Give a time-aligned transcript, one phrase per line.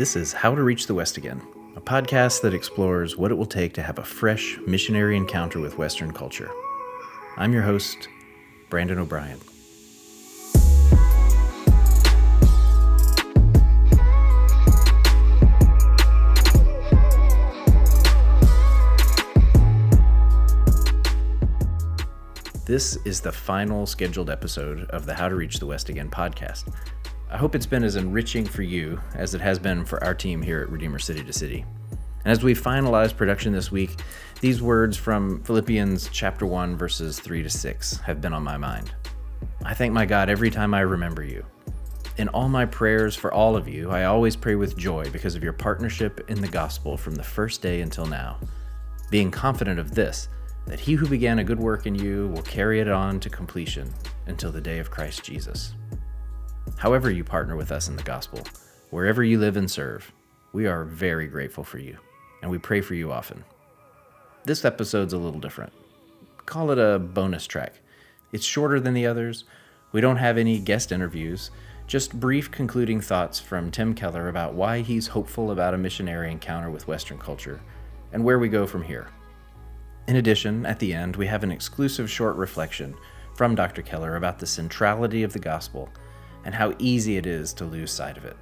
[0.00, 1.42] This is How to Reach the West Again,
[1.76, 5.76] a podcast that explores what it will take to have a fresh missionary encounter with
[5.76, 6.50] Western culture.
[7.36, 8.08] I'm your host,
[8.70, 9.38] Brandon O'Brien.
[22.64, 26.72] This is the final scheduled episode of the How to Reach the West Again podcast.
[27.32, 30.42] I hope it's been as enriching for you as it has been for our team
[30.42, 31.64] here at Redeemer City to City.
[32.24, 34.00] And as we finalize production this week,
[34.40, 38.92] these words from Philippians chapter 1 verses 3 to 6 have been on my mind.
[39.64, 41.46] I thank my God every time I remember you.
[42.16, 45.44] In all my prayers for all of you, I always pray with joy because of
[45.44, 48.38] your partnership in the gospel from the first day until now,
[49.08, 50.28] being confident of this
[50.66, 53.88] that he who began a good work in you will carry it on to completion
[54.26, 55.74] until the day of Christ Jesus.
[56.80, 58.40] However, you partner with us in the gospel,
[58.88, 60.10] wherever you live and serve,
[60.54, 61.98] we are very grateful for you,
[62.40, 63.44] and we pray for you often.
[64.44, 65.74] This episode's a little different.
[66.46, 67.74] Call it a bonus track.
[68.32, 69.44] It's shorter than the others.
[69.92, 71.50] We don't have any guest interviews,
[71.86, 76.70] just brief concluding thoughts from Tim Keller about why he's hopeful about a missionary encounter
[76.70, 77.60] with Western culture
[78.14, 79.08] and where we go from here.
[80.08, 82.94] In addition, at the end, we have an exclusive short reflection
[83.34, 83.82] from Dr.
[83.82, 85.90] Keller about the centrality of the gospel
[86.44, 88.36] and how easy it is to lose sight of it.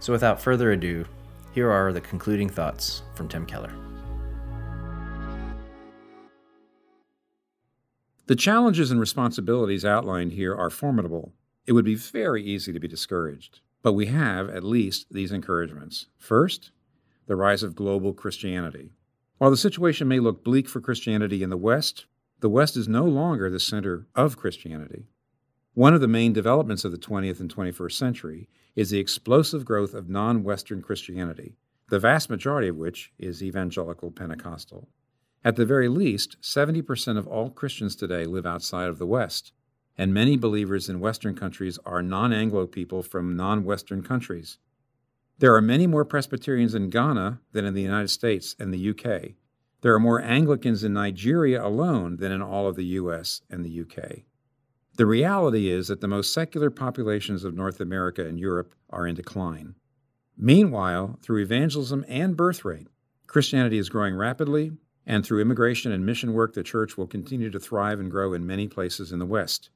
[0.00, 1.04] So, without further ado,
[1.52, 3.72] here are the concluding thoughts from Tim Keller.
[8.26, 11.32] The challenges and responsibilities outlined here are formidable.
[11.66, 13.60] It would be very easy to be discouraged.
[13.82, 16.06] But we have, at least, these encouragements.
[16.18, 16.72] First,
[17.26, 18.90] the rise of global Christianity.
[19.38, 22.06] While the situation may look bleak for Christianity in the West,
[22.40, 25.06] the West is no longer the center of Christianity.
[25.78, 29.94] One of the main developments of the 20th and 21st century is the explosive growth
[29.94, 31.54] of non Western Christianity,
[31.88, 34.88] the vast majority of which is evangelical Pentecostal.
[35.44, 39.52] At the very least, 70% of all Christians today live outside of the West,
[39.96, 44.58] and many believers in Western countries are non Anglo people from non Western countries.
[45.38, 49.34] There are many more Presbyterians in Ghana than in the United States and the UK.
[49.82, 53.82] There are more Anglicans in Nigeria alone than in all of the US and the
[53.82, 54.24] UK.
[54.98, 59.14] The reality is that the most secular populations of North America and Europe are in
[59.14, 59.76] decline.
[60.36, 62.88] Meanwhile, through evangelism and birth rate,
[63.28, 64.72] Christianity is growing rapidly,
[65.06, 68.44] and through immigration and mission work, the church will continue to thrive and grow in
[68.44, 69.70] many places in the West.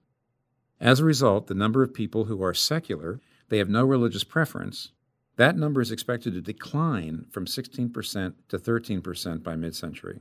[0.81, 4.91] As a result, the number of people who are secular, they have no religious preference,
[5.37, 10.19] that number is expected to decline from 16% to 13% by mid century.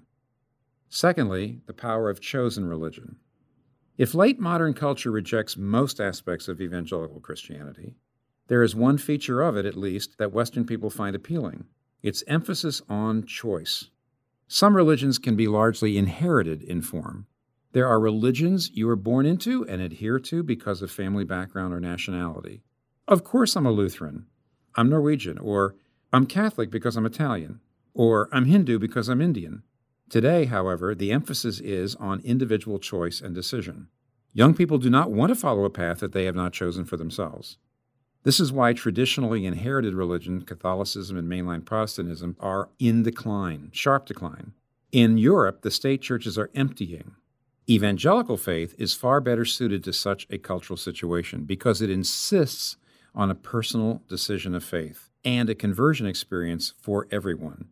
[0.89, 3.15] Secondly, the power of chosen religion.
[4.01, 7.97] If late modern culture rejects most aspects of evangelical Christianity,
[8.47, 11.65] there is one feature of it, at least, that Western people find appealing
[12.01, 13.91] its emphasis on choice.
[14.47, 17.27] Some religions can be largely inherited in form.
[17.73, 21.79] There are religions you are born into and adhere to because of family background or
[21.79, 22.63] nationality.
[23.07, 24.25] Of course, I'm a Lutheran,
[24.73, 25.75] I'm Norwegian, or
[26.11, 27.59] I'm Catholic because I'm Italian,
[27.93, 29.61] or I'm Hindu because I'm Indian.
[30.11, 33.87] Today, however, the emphasis is on individual choice and decision.
[34.33, 36.97] Young people do not want to follow a path that they have not chosen for
[36.97, 37.57] themselves.
[38.23, 44.51] This is why traditionally inherited religion, Catholicism and mainline Protestantism, are in decline, sharp decline.
[44.91, 47.15] In Europe, the state churches are emptying.
[47.69, 52.75] Evangelical faith is far better suited to such a cultural situation because it insists
[53.15, 57.69] on a personal decision of faith and a conversion experience for everyone.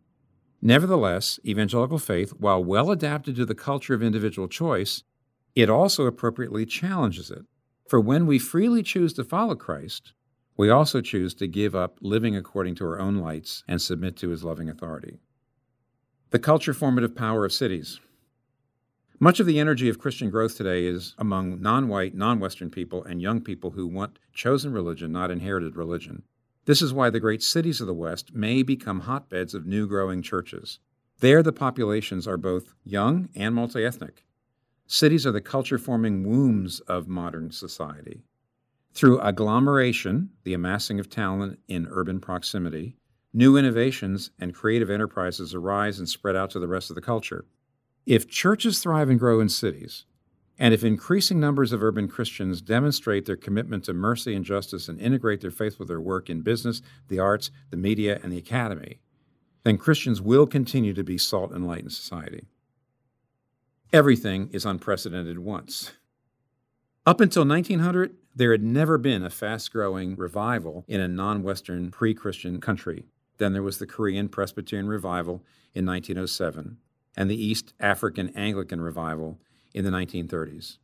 [0.62, 5.02] Nevertheless, evangelical faith, while well adapted to the culture of individual choice,
[5.54, 7.44] it also appropriately challenges it.
[7.88, 10.12] For when we freely choose to follow Christ,
[10.56, 14.28] we also choose to give up living according to our own lights and submit to
[14.28, 15.18] his loving authority.
[16.30, 17.98] The culture formative power of cities.
[19.18, 23.02] Much of the energy of Christian growth today is among non white, non Western people
[23.04, 26.22] and young people who want chosen religion, not inherited religion.
[26.66, 30.22] This is why the great cities of the West may become hotbeds of new growing
[30.22, 30.78] churches.
[31.20, 34.24] There, the populations are both young and multi ethnic.
[34.86, 38.24] Cities are the culture forming wombs of modern society.
[38.92, 42.96] Through agglomeration, the amassing of talent in urban proximity,
[43.32, 47.44] new innovations and creative enterprises arise and spread out to the rest of the culture.
[48.04, 50.06] If churches thrive and grow in cities,
[50.60, 55.00] and if increasing numbers of urban Christians demonstrate their commitment to mercy and justice and
[55.00, 59.00] integrate their faith with their work in business, the arts, the media, and the academy,
[59.64, 62.46] then Christians will continue to be salt and light in society.
[63.90, 65.92] Everything is unprecedented once.
[67.06, 71.90] Up until 1900, there had never been a fast growing revival in a non Western
[71.90, 73.06] pre Christian country.
[73.38, 75.42] Then there was the Korean Presbyterian Revival
[75.74, 76.76] in 1907
[77.16, 79.38] and the East African Anglican Revival
[79.72, 80.78] in the 1930s.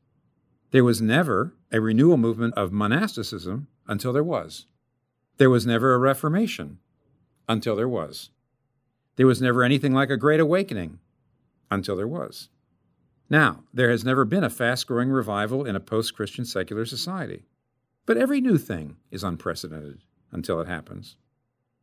[0.71, 4.67] There was never a renewal movement of monasticism until there was.
[5.39, 6.79] There was never a Reformation
[7.49, 8.31] until there was.
[9.17, 10.99] There was never anything like a Great Awakening
[11.71, 12.49] until there was.
[13.29, 17.45] Now, there has never been a fast growing revival in a post Christian secular society.
[18.05, 19.99] But every new thing is unprecedented
[20.31, 21.17] until it happens.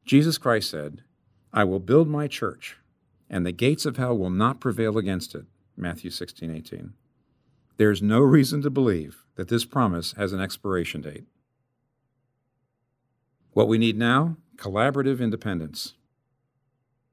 [0.05, 1.01] Jesus Christ said,
[1.51, 2.77] I will build my church,
[3.29, 5.45] and the gates of hell will not prevail against it.
[5.75, 6.93] Matthew 16, 18.
[7.77, 11.25] There is no reason to believe that this promise has an expiration date.
[13.51, 15.95] What we need now collaborative independence.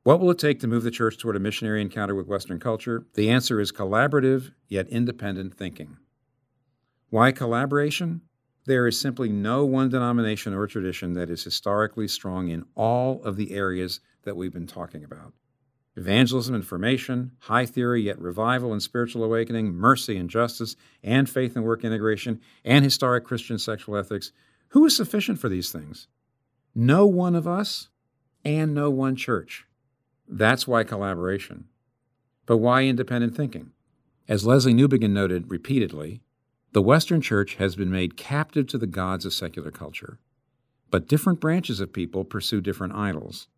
[0.03, 3.07] What will it take to move the church toward a missionary encounter with Western culture?
[3.15, 5.97] The answer is collaborative yet independent thinking.
[7.09, 8.23] Why collaboration?
[8.67, 13.37] There is simply no one denomination or tradition that is historically strong in all of
[13.37, 15.33] the areas that we've been talking about
[15.97, 21.57] evangelism and formation, high theory yet revival and spiritual awakening, mercy and justice, and faith
[21.57, 24.33] and work integration, and historic Christian sexual ethics.
[24.69, 26.07] Who is sufficient for these things?
[26.75, 27.89] No one of us
[28.45, 29.67] and no one church.
[30.29, 31.65] That's why collaboration.
[32.47, 33.73] But why independent thinking?
[34.29, 36.23] As Lesslie Newbigin noted repeatedly,
[36.73, 40.21] the Western Church has been made captive to the gods of secular culture.
[40.89, 43.49] But different branches of people pursue different idols.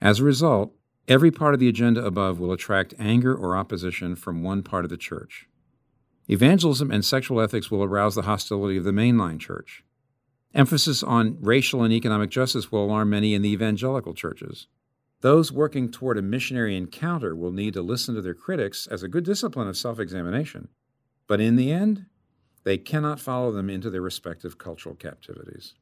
[0.00, 0.72] As a result,
[1.08, 4.90] every part of the agenda above will attract anger or opposition from one part of
[4.90, 5.46] the church.
[6.28, 9.84] Evangelism and sexual ethics will arouse the hostility of the mainline church.
[10.54, 14.66] Emphasis on racial and economic justice will alarm many in the evangelical churches.
[15.20, 19.08] Those working toward a missionary encounter will need to listen to their critics as a
[19.08, 20.68] good discipline of self examination.
[21.26, 22.06] But in the end,
[22.64, 25.74] they cannot follow them into their respective cultural captivities.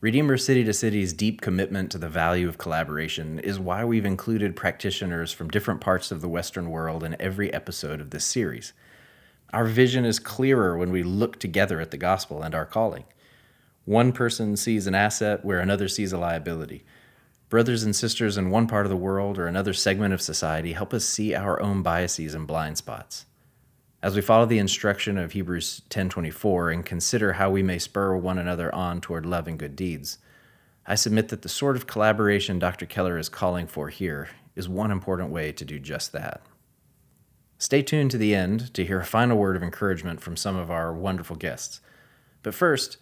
[0.00, 4.54] Redeemer City to City's deep commitment to the value of collaboration is why we've included
[4.54, 8.72] practitioners from different parts of the Western world in every episode of this series.
[9.52, 13.06] Our vision is clearer when we look together at the gospel and our calling.
[13.86, 16.84] One person sees an asset where another sees a liability.
[17.48, 20.94] Brothers and sisters in one part of the world or another segment of society help
[20.94, 23.26] us see our own biases and blind spots.
[24.00, 28.38] As we follow the instruction of Hebrews 10:24 and consider how we may spur one
[28.38, 30.18] another on toward love and good deeds,
[30.86, 32.86] I submit that the sort of collaboration Dr.
[32.86, 36.42] Keller is calling for here is one important way to do just that.
[37.58, 40.70] Stay tuned to the end to hear a final word of encouragement from some of
[40.70, 41.80] our wonderful guests.
[42.44, 42.98] But first,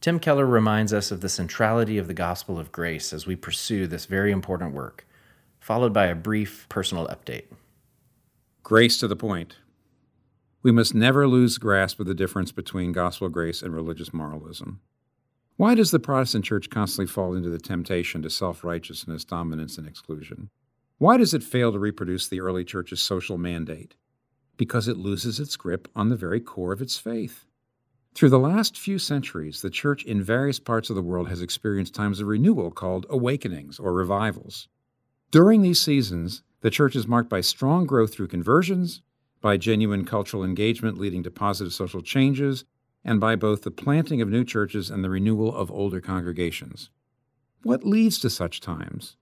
[0.00, 3.88] Tim Keller reminds us of the centrality of the gospel of grace as we pursue
[3.88, 5.08] this very important work,
[5.58, 7.46] followed by a brief personal update.
[8.62, 9.56] Grace to the point.
[10.66, 14.80] We must never lose grasp of the difference between gospel grace and religious moralism.
[15.54, 19.86] Why does the Protestant church constantly fall into the temptation to self righteousness, dominance, and
[19.86, 20.50] exclusion?
[20.98, 23.94] Why does it fail to reproduce the early church's social mandate?
[24.56, 27.44] Because it loses its grip on the very core of its faith.
[28.16, 31.94] Through the last few centuries, the church in various parts of the world has experienced
[31.94, 34.66] times of renewal called awakenings or revivals.
[35.30, 39.02] During these seasons, the church is marked by strong growth through conversions,
[39.40, 42.64] by genuine cultural engagement leading to positive social changes,
[43.04, 46.90] and by both the planting of new churches and the renewal of older congregations.
[47.62, 49.16] What leads to such times?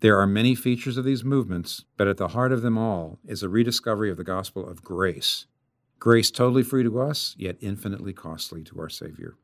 [0.00, 3.42] There are many features of these movements, but at the heart of them all is
[3.42, 5.46] a rediscovery of the gospel of grace
[6.02, 9.36] grace totally free to us, yet infinitely costly to our Savior.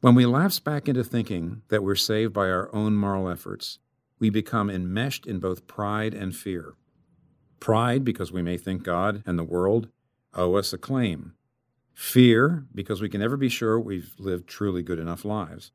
[0.00, 3.78] When we lapse back into thinking that we're saved by our own moral efforts,
[4.18, 6.74] we become enmeshed in both pride and fear.
[7.66, 9.88] Pride, because we may think God and the world
[10.32, 11.34] owe us a claim.
[11.94, 15.72] Fear, because we can never be sure we've lived truly good enough lives.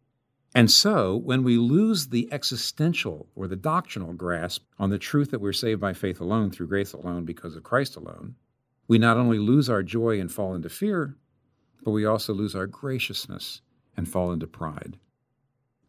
[0.56, 5.42] And so, when we lose the existential or the doctrinal grasp on the truth that
[5.42, 8.36] we're saved by faith alone, through grace alone, because of Christ alone,
[8.88, 11.18] we not only lose our joy and fall into fear,
[11.84, 13.60] but we also lose our graciousness
[13.98, 14.98] and fall into pride.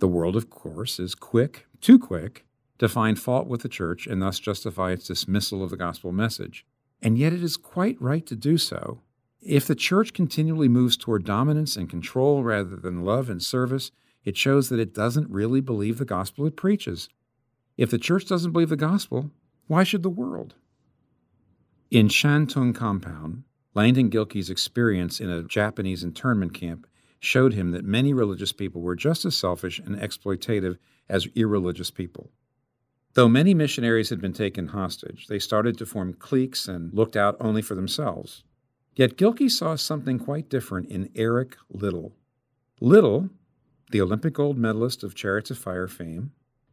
[0.01, 2.45] The world, of course, is quick, too quick,
[2.83, 6.67] to find fault with the church and thus justify its dismissal of the gospel message.
[7.01, 9.03] And yet it is quite right to do so.
[9.41, 13.93] If the church continually moves toward dominance and control rather than love and service,
[14.25, 17.09] it shows that it doesn't really believe the gospel it preaches.
[17.77, 19.31] If the church doesn't believe the gospel,
[19.69, 20.57] why should the world?
[21.93, 26.89] In Shantung Compound, Langdon Gilkey's experience in a Japanese internment camp
[27.21, 32.33] showed him that many religious people were just as selfish and exploitative as irreligious people.
[33.15, 37.37] Though many missionaries had been taken hostage, they started to form cliques and looked out
[37.41, 38.43] only for themselves.
[38.95, 42.15] Yet Gilkey saw something quite different in Eric Liddell.
[42.81, 43.29] Liddell,
[43.91, 46.33] the Olympic gold medalist of Chariots of Fire fame,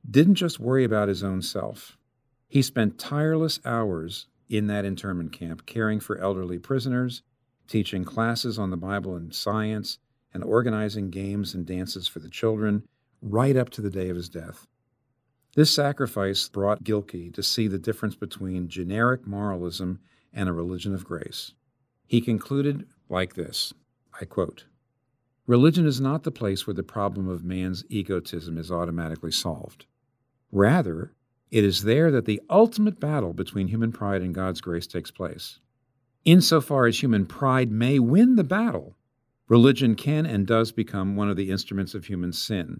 [0.09, 1.97] didn't just worry about his own self.
[2.47, 7.21] He spent tireless hours in that internment camp caring for elderly prisoners,
[7.67, 9.99] teaching classes on the Bible and science,
[10.33, 12.87] and organizing games and dances for the children
[13.21, 14.65] right up to the day of his death.
[15.59, 19.99] This sacrifice brought Gilkey to see the difference between generic moralism
[20.31, 21.51] and a religion of grace.
[22.07, 23.73] He concluded like this
[24.21, 24.67] I quote,
[25.47, 29.85] Religion is not the place where the problem of man's egotism is automatically solved.
[30.49, 31.11] Rather,
[31.51, 35.59] it is there that the ultimate battle between human pride and God's grace takes place.
[36.23, 38.95] Insofar as human pride may win the battle,
[39.49, 42.79] religion can and does become one of the instruments of human sin.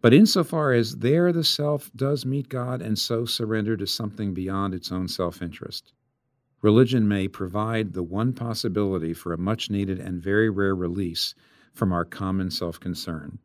[0.00, 4.74] But insofar as there the self does meet God and so surrender to something beyond
[4.74, 5.92] its own self interest,
[6.62, 11.34] religion may provide the one possibility for a much needed and very rare release
[11.72, 13.38] from our common self concern.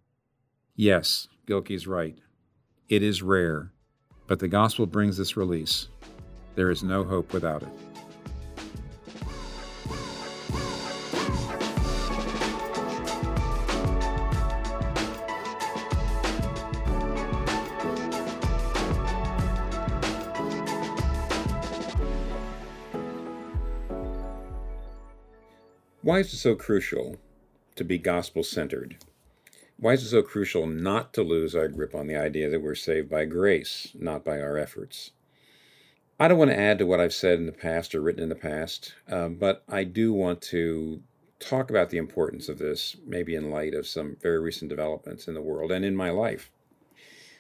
[0.75, 2.17] Yes, Gilkey's right.
[2.89, 3.72] It is rare,
[4.27, 5.88] but the gospel brings this release.
[6.55, 7.70] There is no hope without it.
[26.12, 27.15] Why is it so crucial
[27.77, 28.98] to be gospel centered?
[29.77, 32.75] Why is it so crucial not to lose our grip on the idea that we're
[32.75, 35.12] saved by grace, not by our efforts?
[36.20, 38.27] I don't want to add to what I've said in the past or written in
[38.27, 41.01] the past, um, but I do want to
[41.39, 45.34] talk about the importance of this, maybe in light of some very recent developments in
[45.34, 46.51] the world and in my life.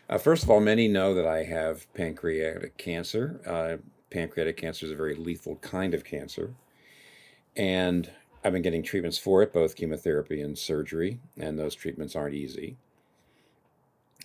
[0.09, 3.41] Uh, first of all, many know that I have pancreatic cancer.
[3.45, 6.55] Uh, pancreatic cancer is a very lethal kind of cancer.
[7.57, 8.09] And
[8.43, 12.77] I've been getting treatments for it, both chemotherapy and surgery, and those treatments aren't easy.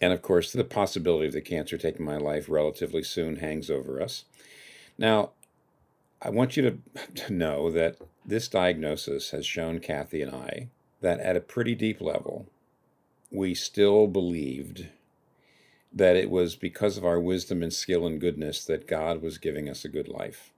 [0.00, 4.00] And of course, the possibility of the cancer taking my life relatively soon hangs over
[4.00, 4.24] us.
[4.98, 5.30] Now,
[6.22, 10.68] I want you to, to know that this diagnosis has shown Kathy and I
[11.00, 12.46] that at a pretty deep level,
[13.30, 14.88] we still believed
[15.92, 19.68] that it was because of our wisdom and skill and goodness that God was giving
[19.68, 20.52] us a good life.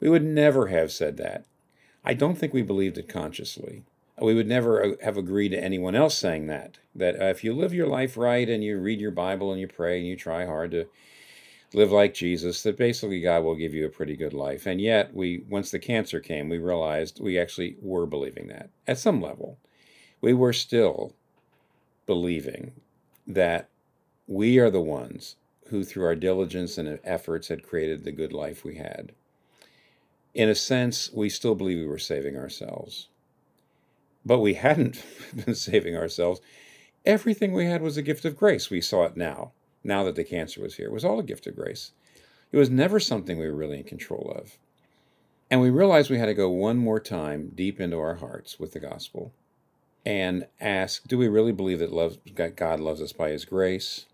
[0.00, 1.44] We would never have said that
[2.06, 3.82] I don't think we believed it consciously.
[4.20, 6.78] We would never uh, have agreed to anyone else saying that.
[6.94, 9.66] That uh, if you live your life right and you read your Bible and you
[9.66, 10.86] pray and you try hard to
[11.74, 14.66] live like Jesus, that basically God will give you a pretty good life.
[14.66, 18.98] And yet, we once the cancer came, we realized we actually were believing that at
[18.98, 19.58] some level.
[20.20, 21.12] We were still
[22.06, 22.72] believing
[23.26, 23.68] that
[24.28, 25.34] we are the ones
[25.70, 29.12] who, through our diligence and efforts, had created the good life we had
[30.36, 33.08] in a sense, we still believe we were saving ourselves.
[34.22, 35.02] But we hadn't
[35.46, 36.42] been saving ourselves.
[37.06, 38.68] Everything we had was a gift of grace.
[38.68, 39.52] We saw it now,
[39.82, 40.88] now that the cancer was here.
[40.88, 41.92] It was all a gift of grace.
[42.52, 44.58] It was never something we were really in control of.
[45.50, 48.72] And we realized we had to go one more time deep into our hearts with
[48.72, 49.32] the gospel
[50.04, 54.04] and ask do we really believe that God loves us by his grace,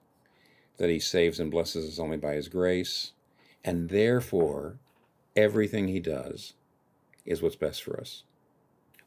[0.77, 3.11] that he saves and blesses us only by his grace,
[3.65, 4.79] and therefore
[5.37, 6.55] everything he does
[7.25, 8.25] is what's best for us?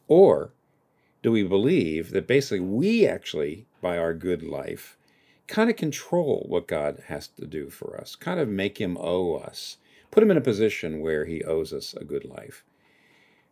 [0.08, 0.52] Or
[1.24, 4.98] do we believe that basically we actually, by our good life,
[5.48, 9.36] kind of control what God has to do for us, kind of make him owe
[9.36, 9.78] us,
[10.12, 12.64] put him in a position where he owes us a good life?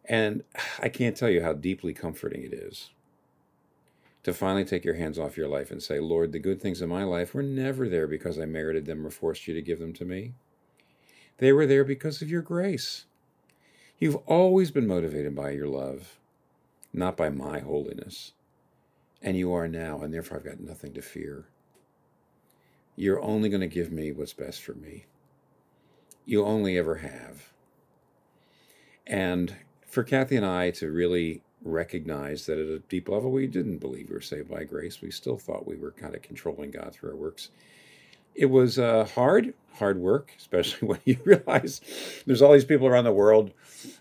[0.05, 0.43] And
[0.79, 2.91] I can't tell you how deeply comforting it is
[4.23, 6.89] to finally take your hands off your life and say, Lord, the good things in
[6.89, 9.93] my life were never there because I merited them or forced you to give them
[9.93, 10.33] to me.
[11.37, 13.05] They were there because of your grace.
[13.99, 16.19] You've always been motivated by your love,
[16.91, 18.33] not by my holiness.
[19.21, 21.45] And you are now, and therefore I've got nothing to fear.
[22.95, 25.05] You're only going to give me what's best for me.
[26.25, 27.53] You only ever have.
[29.07, 29.55] And
[29.87, 34.09] for Kathy and I to really recognize that at a deep level, we didn't believe
[34.09, 35.01] we were saved by grace.
[35.01, 37.49] We still thought we were kind of controlling God through our works.
[38.35, 41.81] It was uh, hard, hard work, especially when you realize
[42.25, 43.51] there's all these people around the world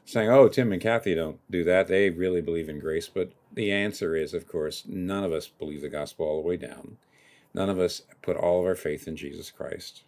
[0.04, 1.88] saying, oh, Tim and Kathy don't do that.
[1.88, 3.08] They really believe in grace.
[3.08, 6.56] But the answer is, of course, none of us believe the gospel all the way
[6.56, 6.96] down.
[7.54, 10.04] None of us put all of our faith in Jesus Christ,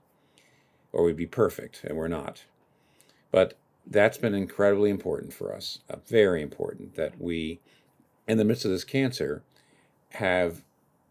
[0.93, 2.45] or we'd be perfect, and we're not.
[3.31, 7.61] But that's been incredibly important for us, uh, very important that we,
[8.26, 9.43] in the midst of this cancer,
[10.11, 10.62] have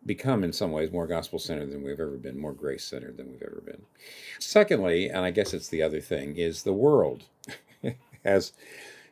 [0.06, 3.32] become in some ways more gospel centered than we've ever been, more grace centered than
[3.32, 3.84] we've ever been.
[4.40, 7.24] Secondly, and I guess it's the other thing, is the world
[8.26, 8.54] has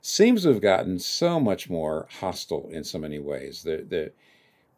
[0.01, 3.63] seems to have gotten so much more hostile in so many ways.
[3.63, 4.11] The the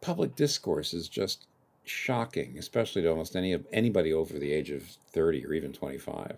[0.01, 1.47] public discourse is just
[1.83, 6.37] shocking, especially to almost any anybody over the age of 30 or even 25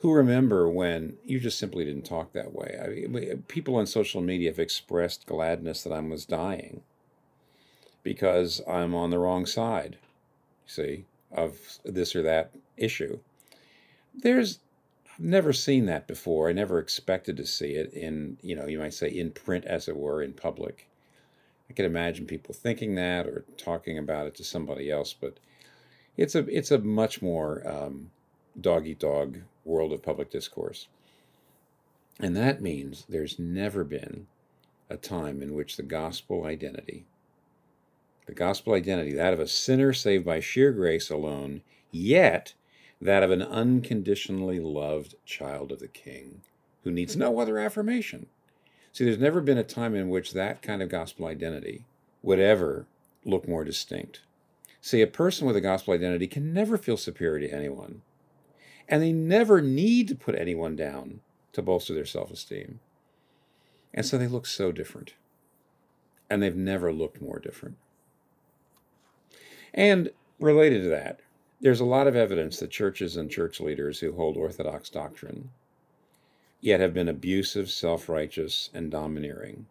[0.00, 2.78] who remember when you just simply didn't talk that way.
[2.82, 6.82] I mean, people on social media have expressed gladness that I was dying
[8.06, 9.98] because I'm on the wrong side,
[10.64, 13.18] see, of this or that issue.
[14.14, 14.60] There's
[15.12, 16.48] I've never seen that before.
[16.48, 19.88] I never expected to see it in, you know, you might say in print, as
[19.88, 20.88] it were, in public.
[21.68, 25.40] I can imagine people thinking that or talking about it to somebody else, but
[26.16, 28.12] it's a it's a much more um,
[28.60, 30.86] dog eat dog world of public discourse.
[32.20, 34.28] And that means there's never been
[34.88, 37.04] a time in which the gospel identity,
[38.26, 42.54] the gospel identity, that of a sinner saved by sheer grace alone, yet
[43.00, 46.42] that of an unconditionally loved child of the King
[46.82, 48.26] who needs no other affirmation.
[48.92, 51.84] See, there's never been a time in which that kind of gospel identity
[52.22, 52.86] would ever
[53.24, 54.20] look more distinct.
[54.80, 58.02] See, a person with a gospel identity can never feel superior to anyone,
[58.88, 61.20] and they never need to put anyone down
[61.52, 62.80] to bolster their self esteem.
[63.92, 65.14] And so they look so different,
[66.30, 67.76] and they've never looked more different.
[69.76, 71.20] And related to that,
[71.60, 75.50] there's a lot of evidence that churches and church leaders who hold Orthodox doctrine
[76.60, 79.66] yet have been abusive, self righteous, and domineering,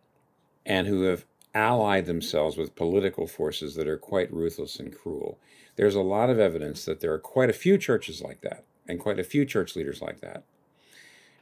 [0.65, 5.37] and who have allied themselves with political forces that are quite ruthless and cruel.
[5.75, 8.99] There's a lot of evidence that there are quite a few churches like that, and
[8.99, 10.43] quite a few church leaders like that.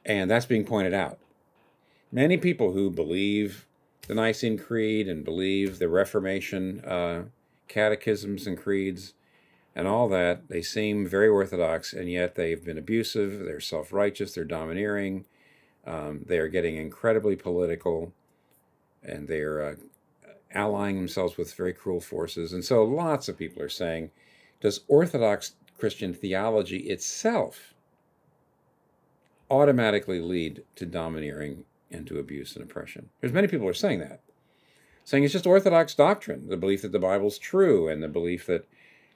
[0.06, 1.20] And that's being pointed out.
[2.12, 3.66] Many people who believe
[4.08, 7.24] the Nicene Creed and believe the Reformation uh,
[7.68, 9.14] catechisms and creeds
[9.76, 10.50] and all that.
[10.50, 15.26] They seem very orthodox, and yet they've been abusive, they're self righteous, they're domineering,
[15.86, 18.14] um, they are getting incredibly political,
[19.02, 19.76] and they're uh,
[20.54, 22.54] allying themselves with very cruel forces.
[22.54, 24.12] And so lots of people are saying,
[24.62, 27.74] does Orthodox Christian theology itself
[29.50, 33.10] automatically lead to domineering and to abuse and oppression?
[33.20, 34.22] There's many people are saying that.
[35.06, 38.68] Saying it's just Orthodox doctrine, the belief that the Bible's true and the belief that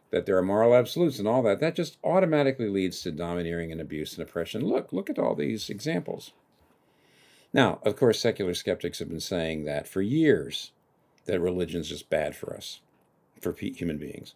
[0.09, 3.81] that there are moral absolutes and all that, that just automatically leads to domineering and
[3.81, 4.65] abuse and oppression.
[4.65, 6.31] Look, look at all these examples.
[7.53, 10.71] Now, of course, secular skeptics have been saying that for years,
[11.25, 12.79] that religion's just bad for us,
[13.41, 14.33] for human beings.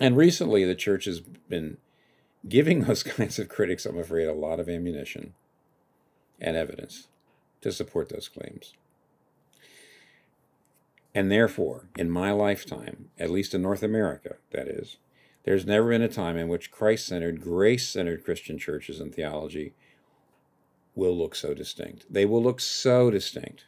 [0.00, 1.76] And recently, the church has been
[2.48, 5.34] giving those kinds of critics, I'm afraid, a lot of ammunition
[6.40, 7.08] and evidence
[7.60, 8.74] to support those claims.
[11.14, 14.96] And therefore, in my lifetime, at least in North America, that is,
[15.44, 19.74] there's never been a time in which Christ centered, grace centered Christian churches and theology
[20.94, 22.06] will look so distinct.
[22.10, 23.66] They will look so distinct.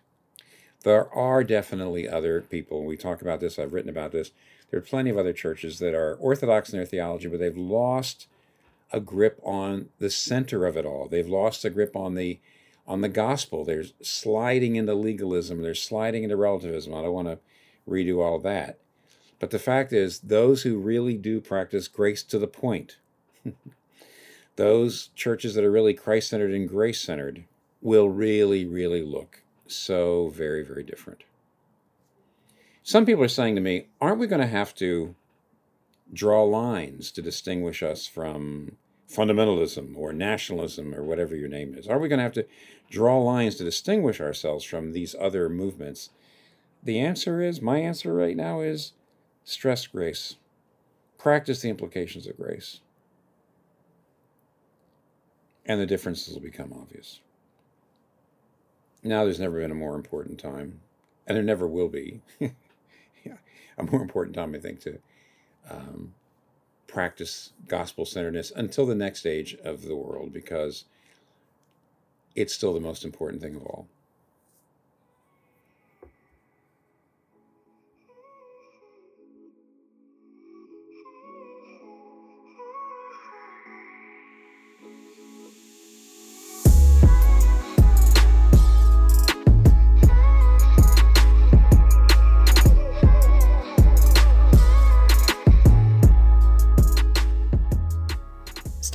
[0.83, 4.31] There are definitely other people, we talk about this, I've written about this.
[4.71, 8.27] There are plenty of other churches that are orthodox in their theology, but they've lost
[8.93, 11.09] a grip on the center of it all.
[11.09, 12.39] They've lost a grip on the
[12.87, 13.65] on the gospel.
[13.65, 16.95] They're sliding into legalism, they're sliding into relativism.
[16.95, 17.39] I don't want to
[17.89, 18.79] redo all that.
[19.39, 22.99] But the fact is, those who really do practice grace to the point,
[24.57, 27.45] those churches that are really Christ centered and grace centered,
[27.83, 31.25] will really, really look so very, very different.
[32.83, 35.15] Some people are saying to me, aren't we going to have to
[36.13, 38.77] draw lines to distinguish us from
[39.09, 41.87] fundamentalism or nationalism or whatever your name is?
[41.87, 42.47] Are we going to have to
[42.91, 46.11] draw lines to distinguish ourselves from these other movements?
[46.83, 48.93] The answer is my answer right now is
[49.45, 50.37] stress grace.
[51.19, 52.81] Practice the implications of grace.
[55.65, 57.21] And the differences will become obvious.
[59.03, 60.81] Now, there's never been a more important time,
[61.27, 62.23] and there never will be.
[62.41, 63.39] yeah,
[63.79, 64.99] a more important time, I think, to
[65.71, 66.15] um,
[66.87, 70.85] practice gospel centeredness until the next age of the world because
[72.35, 73.89] it's still the most important thing of all.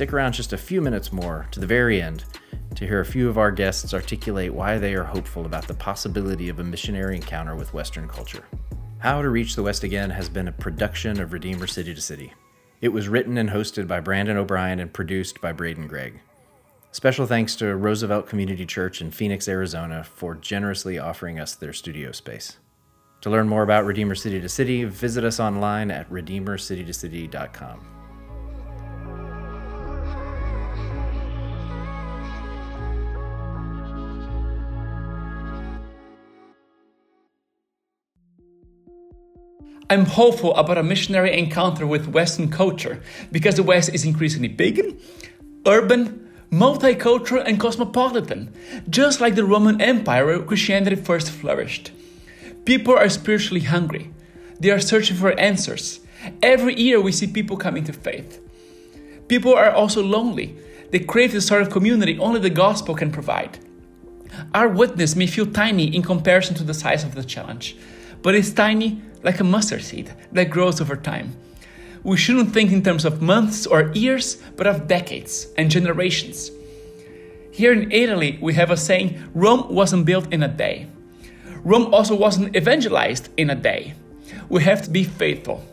[0.02, 2.24] Stick around just a few minutes more to the very end
[2.74, 6.48] to hear a few of our guests articulate why they are hopeful about the possibility
[6.48, 8.44] of a missionary encounter with Western culture.
[8.98, 12.32] How to Reach the West Again has been a production of Redeemer City to City.
[12.80, 16.18] It was written and hosted by Brandon O'Brien and produced by Braden Gregg.
[16.90, 22.10] Special thanks to Roosevelt Community Church in Phoenix, Arizona for generously offering us their studio
[22.10, 22.56] space.
[23.20, 28.01] To learn more about Redeemer City to City, visit us online at redeemercitytocity.com.
[39.92, 44.98] I'm hopeful about a missionary encounter with Western culture because the West is increasingly pagan,
[45.66, 48.54] urban, multicultural, and cosmopolitan,
[48.88, 51.92] just like the Roman Empire where Christianity first flourished.
[52.64, 54.10] People are spiritually hungry,
[54.58, 56.00] they are searching for answers.
[56.42, 58.40] Every year we see people coming to faith.
[59.28, 60.56] People are also lonely.
[60.90, 63.58] They crave the sort of community only the gospel can provide.
[64.54, 67.76] Our witness may feel tiny in comparison to the size of the challenge,
[68.22, 71.36] but it's tiny like a mustard seed that grows over time.
[72.02, 76.50] We shouldn't think in terms of months or years, but of decades and generations.
[77.52, 80.86] Here in Italy, we have a saying Rome wasn't built in a day.
[81.62, 83.94] Rome also wasn't evangelized in a day.
[84.48, 85.64] We have to be faithful.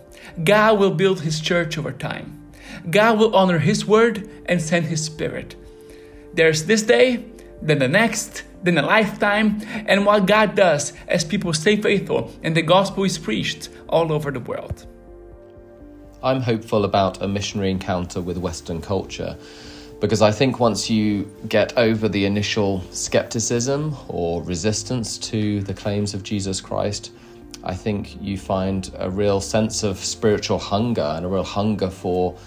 [0.44, 2.52] God will build his church over time.
[2.90, 5.56] God will honor his word and send his spirit.
[6.34, 7.26] There's this day,
[7.62, 12.56] then the next, then a lifetime and what God does as people stay faithful and
[12.56, 14.86] the gospel is preached all over the world.
[16.22, 19.38] I'm hopeful about a missionary encounter with Western culture
[20.02, 26.13] because I think once you get over the initial skepticism or resistance to the claims
[26.13, 27.12] of Jesus Christ,
[27.63, 32.38] I think you find a real sense of spiritual hunger and a real hunger for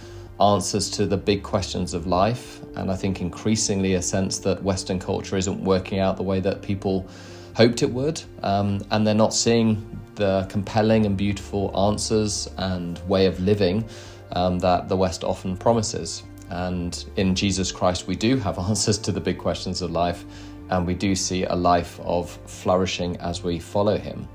[0.43, 2.61] answers to the big questions of life.
[2.77, 6.63] And I think increasingly a sense that Western culture isn't working out the way that
[6.63, 7.07] people
[7.55, 8.23] hoped it would.
[8.43, 13.85] Um, and they're not seeing the compelling and beautiful answers and way of living
[14.33, 16.23] um, that the West often promises.
[16.51, 20.25] And in Jesus Christ, we do have answers to the big questions of life,
[20.71, 24.29] and we do see a life of flourishing as we follow Him.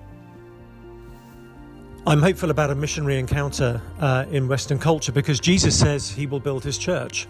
[2.07, 6.39] I'm hopeful about a missionary encounter uh, in Western culture because Jesus says he will
[6.39, 7.27] build his church.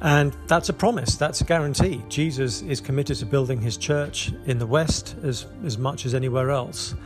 [0.00, 2.02] And that's a promise, that's a guarantee.
[2.08, 6.50] Jesus is committed to building his church in the West as, as much as anywhere
[6.50, 6.96] else.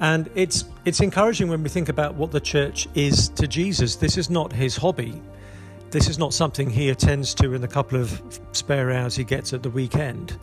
[0.00, 3.96] And it's, it's encouraging when we think about what the church is to Jesus.
[3.96, 5.22] This is not his hobby.
[5.90, 8.20] This is not something he attends to in the couple of
[8.52, 10.38] spare hours he gets at the weekend.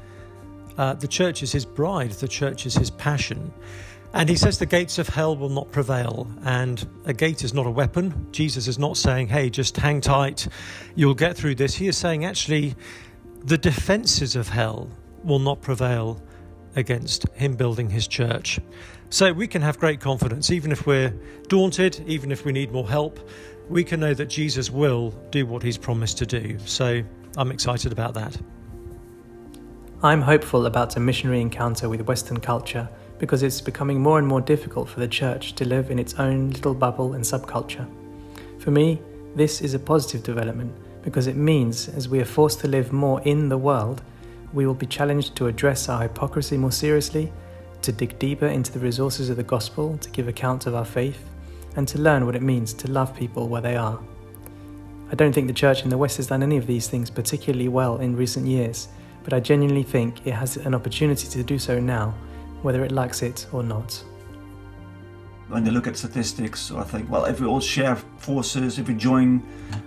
[0.76, 3.54] Uh, the church is his bride, the church is his passion.
[4.14, 6.28] And he says the gates of hell will not prevail.
[6.44, 8.28] And a gate is not a weapon.
[8.32, 10.48] Jesus is not saying, hey, just hang tight,
[10.96, 11.76] you'll get through this.
[11.76, 12.76] He is saying, actually,
[13.44, 14.90] the defenses of hell
[15.24, 16.22] will not prevail
[16.76, 18.60] against him building his church.
[19.10, 21.14] So we can have great confidence, even if we're
[21.48, 23.20] daunted, even if we need more help,
[23.70, 26.58] we can know that Jesus will do what he's promised to do.
[26.66, 27.04] So
[27.36, 28.38] I'm excited about that.
[30.04, 32.88] I'm hopeful about a missionary encounter with Western culture
[33.20, 36.52] because it's becoming more and more difficult for the church to live in its own
[36.52, 37.88] little bubble and subculture.
[38.60, 39.02] For me,
[39.36, 43.22] this is a positive development because it means as we are forced to live more
[43.22, 44.02] in the world,
[44.54, 47.32] we will be challenged to address our hypocrisy more seriously,
[47.82, 51.24] to dig deeper into the resources of the gospel, to give account of our faith,
[51.76, 54.00] and to learn what it means to love people where they are.
[55.12, 57.70] I don't think the church in the West has done any of these things particularly
[57.70, 58.90] well in recent years,
[59.24, 62.14] but I genuinely think it has an opportunity to do so now
[62.62, 64.04] whether it likes it or not.
[65.50, 68.94] When they look at statistics, or think, well, if we all share forces, if we
[68.94, 69.42] join,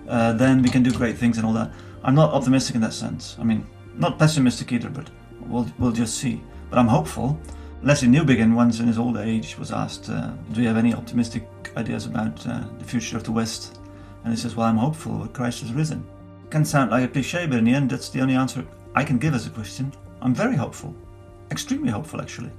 [0.09, 1.71] uh, then we can do great things and all that.
[2.03, 3.37] I'm not optimistic in that sense.
[3.39, 6.43] I mean, not pessimistic either, but we'll, we'll just see.
[6.71, 7.39] But I'm hopeful.
[7.83, 11.47] Lesslie Newbigin, once in his old age, was asked, uh, Do you have any optimistic
[11.77, 13.79] ideas about uh, the future of the West?
[14.25, 16.07] And he says, Well, I'm hopeful, that Christ has risen.
[16.45, 19.05] It can sound like a cliche, but in the end, that's the only answer I
[19.05, 19.93] can give as a Christian.
[20.23, 20.95] I'm very hopeful
[21.51, 22.51] extremely hopeful actually,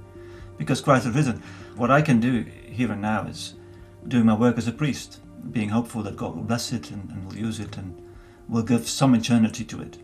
[0.62, 1.42] because Christ has risen.
[1.76, 3.54] What I can do here and now is
[4.06, 5.20] doing my work as a priest,
[5.50, 8.00] being hopeful that God will bless it and, and will use it and
[8.48, 9.98] will give some eternity to it.